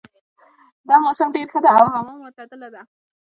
دا 0.87 0.95
موسم 1.03 1.27
ډېر 1.35 1.47
ښه 1.53 1.59
ده 1.63 1.69
او 1.79 1.85
هوا 1.93 2.13
معتدله 2.21 2.67
ده 2.73 2.81